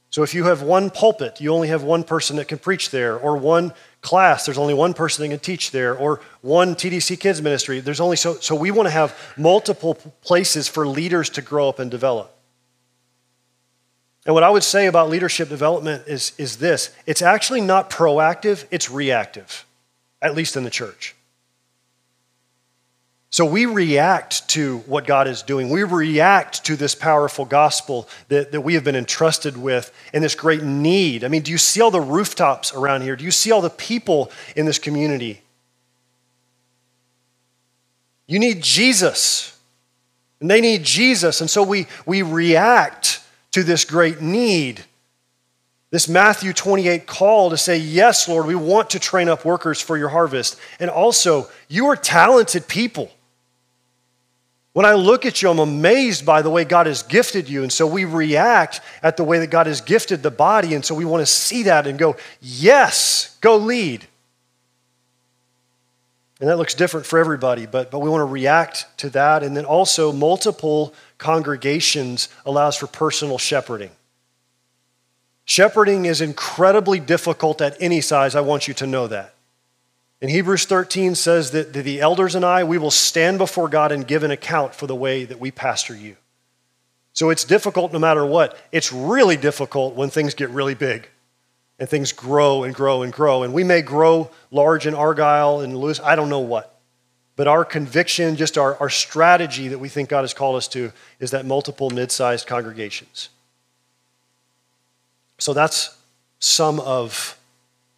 [0.09, 3.17] So, if you have one pulpit, you only have one person that can preach there,
[3.17, 7.41] or one class, there's only one person that can teach there, or one TDC Kids
[7.41, 7.79] ministry.
[7.79, 11.79] There's only so, so we want to have multiple places for leaders to grow up
[11.79, 12.35] and develop.
[14.25, 18.65] And what I would say about leadership development is, is this it's actually not proactive,
[18.71, 19.65] it's reactive,
[20.21, 21.15] at least in the church.
[23.31, 25.69] So we react to what God is doing.
[25.69, 30.35] We react to this powerful gospel that, that we have been entrusted with and this
[30.35, 31.23] great need.
[31.23, 33.15] I mean, do you see all the rooftops around here?
[33.15, 35.41] Do you see all the people in this community?
[38.27, 39.57] You need Jesus,
[40.41, 41.39] and they need Jesus.
[41.39, 44.83] And so we, we react to this great need.
[45.89, 49.97] This Matthew 28 call to say, Yes, Lord, we want to train up workers for
[49.97, 50.57] your harvest.
[50.81, 53.09] And also, you are talented people.
[54.73, 57.63] When I look at you, I'm amazed by the way God has gifted you.
[57.63, 60.73] And so we react at the way that God has gifted the body.
[60.73, 64.07] And so we want to see that and go, yes, go lead.
[66.39, 69.43] And that looks different for everybody, but, but we want to react to that.
[69.43, 73.91] And then also, multiple congregations allows for personal shepherding.
[75.45, 78.33] Shepherding is incredibly difficult at any size.
[78.33, 79.35] I want you to know that.
[80.21, 84.07] And Hebrews 13 says that the elders and I, we will stand before God and
[84.07, 86.15] give an account for the way that we pastor you.
[87.13, 88.57] So it's difficult no matter what.
[88.71, 91.09] It's really difficult when things get really big
[91.79, 93.41] and things grow and grow and grow.
[93.41, 96.79] And we may grow large in Argyle and Lewis, I don't know what.
[97.35, 100.91] But our conviction, just our, our strategy that we think God has called us to,
[101.19, 103.29] is that multiple mid sized congregations.
[105.39, 105.97] So that's
[106.37, 107.35] some of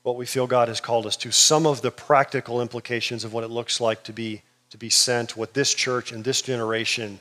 [0.03, 3.43] what we feel God has called us to, some of the practical implications of what
[3.43, 7.19] it looks like to be, to be sent, what this church and this generation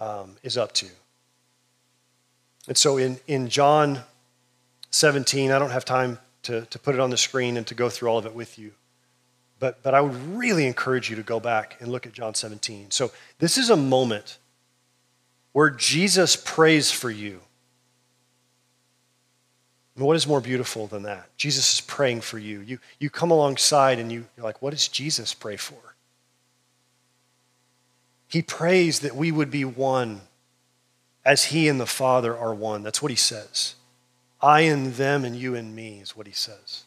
[0.00, 0.86] um, is up to.
[2.68, 4.00] And so in, in John
[4.90, 7.88] 17, I don't have time to, to put it on the screen and to go
[7.88, 8.72] through all of it with you.
[9.58, 12.90] But, but I would really encourage you to go back and look at John 17.
[12.90, 14.38] So this is a moment
[15.52, 17.40] where Jesus prays for you.
[19.96, 21.34] And what is more beautiful than that?
[21.38, 22.60] Jesus is praying for you.
[22.60, 25.96] You, you come alongside and you, you're like, what does Jesus pray for?
[28.28, 30.20] He prays that we would be one
[31.24, 32.82] as he and the Father are one.
[32.82, 33.74] That's what he says.
[34.40, 36.84] I and them and you and me is what he says.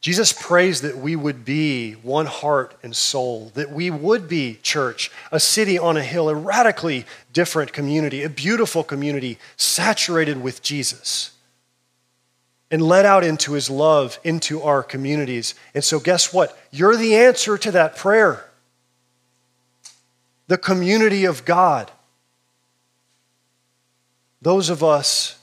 [0.00, 5.10] Jesus prays that we would be one heart and soul, that we would be, church,
[5.32, 11.32] a city on a hill, a radically different community, a beautiful community saturated with Jesus
[12.70, 15.54] and let out into his love into our communities.
[15.74, 16.56] And so, guess what?
[16.70, 18.44] You're the answer to that prayer.
[20.48, 21.90] The community of God.
[24.42, 25.35] Those of us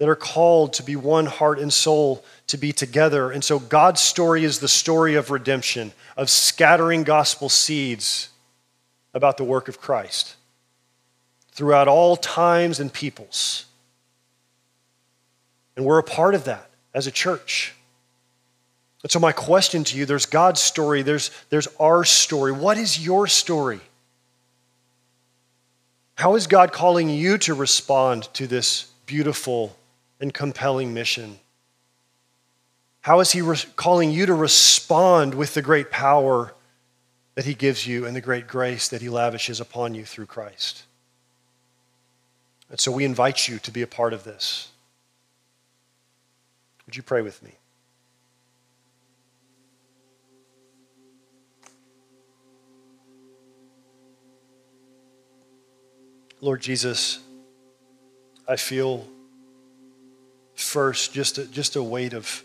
[0.00, 3.30] that are called to be one heart and soul, to be together.
[3.30, 8.30] And so God's story is the story of redemption, of scattering gospel seeds
[9.12, 10.36] about the work of Christ
[11.52, 13.66] throughout all times and peoples.
[15.76, 17.74] And we're a part of that as a church.
[19.02, 22.52] And so, my question to you there's God's story, there's, there's our story.
[22.52, 23.80] What is your story?
[26.14, 29.76] How is God calling you to respond to this beautiful
[30.20, 31.38] and compelling mission?
[33.00, 36.54] How is He re- calling you to respond with the great power
[37.34, 40.84] that He gives you and the great grace that He lavishes upon you through Christ?
[42.68, 44.68] And so we invite you to be a part of this.
[46.86, 47.52] Would you pray with me?
[56.42, 57.20] Lord Jesus,
[58.48, 59.06] I feel
[60.60, 62.42] first just a, just a weight of,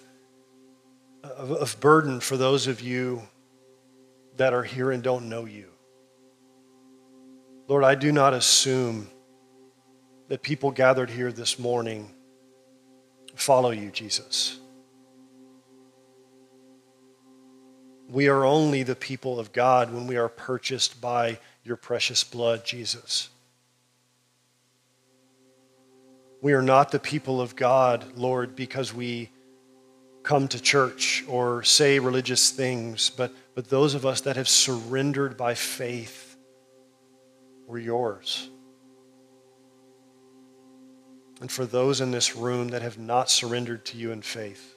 [1.24, 3.22] of, of burden for those of you
[4.38, 5.68] that are here and don't know you.
[7.68, 9.10] Lord, I do not assume
[10.28, 12.12] that people gathered here this morning
[13.36, 14.60] follow you, Jesus.
[18.08, 22.64] We are only the people of God when we are purchased by your precious blood,
[22.64, 23.30] Jesus.
[26.42, 29.30] We are not the people of God, Lord, because we
[30.24, 35.38] come to church or say religious things, but, but those of us that have surrendered
[35.38, 36.36] by faith,
[37.68, 38.50] we're yours.
[41.42, 44.76] And for those in this room that have not surrendered to you in faith,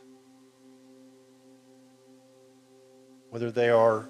[3.31, 4.09] whether they are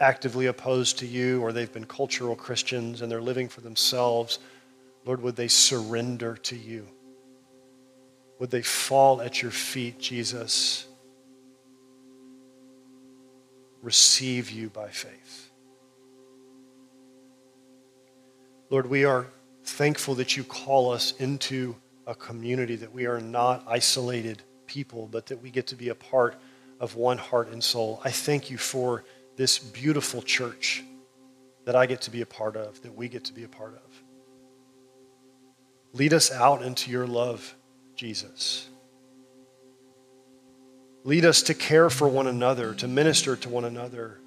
[0.00, 4.38] actively opposed to you or they've been cultural Christians and they're living for themselves,
[5.04, 6.86] Lord, would they surrender to you?
[8.38, 10.86] Would they fall at your feet, Jesus?
[13.82, 15.50] Receive you by faith.
[18.70, 19.26] Lord, we are
[19.64, 21.74] thankful that you call us into
[22.06, 25.94] a community, that we are not isolated people, but that we get to be a
[25.94, 26.36] part
[26.78, 28.00] of one heart and soul.
[28.04, 29.04] I thank you for
[29.36, 30.82] this beautiful church
[31.64, 33.74] that I get to be a part of, that we get to be a part
[33.74, 33.89] of.
[35.92, 37.54] Lead us out into your love
[37.96, 38.68] Jesus.
[41.04, 44.20] Lead us to care for one another, to minister to one another.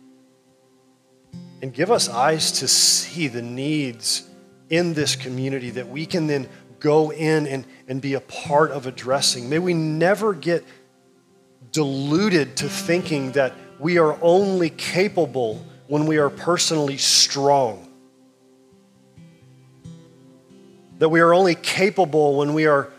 [1.62, 4.28] And give us eyes to see the needs
[4.70, 6.50] in this community that we can then
[6.80, 9.50] go in and, and be a part of addressing.
[9.50, 10.66] May we never get
[11.72, 17.93] deluded to thinking that we are only capable when we are personally strong.
[21.04, 22.90] That we are only capable when we are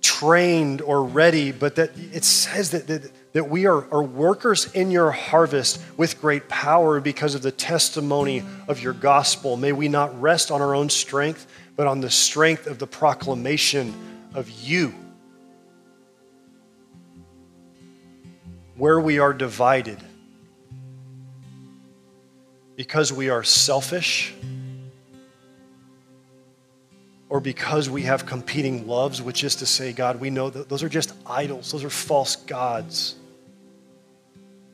[0.00, 4.92] trained or ready, but that it says that, that, that we are, are workers in
[4.92, 9.56] your harvest with great power because of the testimony of your gospel.
[9.56, 13.92] May we not rest on our own strength, but on the strength of the proclamation
[14.32, 14.94] of you.
[18.76, 19.98] Where we are divided
[22.76, 24.32] because we are selfish
[27.34, 30.84] or because we have competing loves, which is to say, God, we know that those
[30.84, 33.16] are just idols, those are false gods.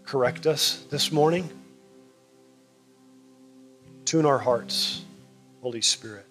[0.04, 1.48] Correct us this morning.
[4.04, 5.00] Tune our hearts,
[5.62, 6.26] Holy Spirit.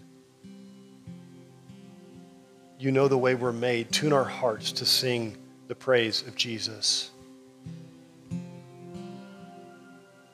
[2.78, 3.92] You know the way we're made.
[3.92, 5.36] Tune our hearts to sing
[5.68, 7.10] the praise of Jesus.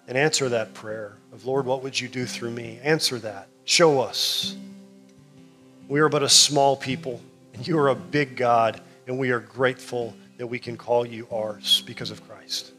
[0.10, 2.80] And answer that prayer of, Lord, what would you do through me?
[2.84, 3.48] Answer that.
[3.64, 4.58] Show us.
[5.88, 7.22] We are but a small people,
[7.54, 11.28] and you are a big God, and we are grateful that we can call you
[11.32, 12.72] ours because of Christ.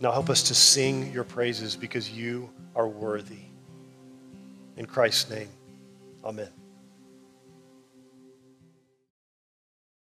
[0.00, 3.40] Now help us to sing your praises because you are worthy.
[4.76, 5.48] In Christ's name,
[6.24, 6.57] amen.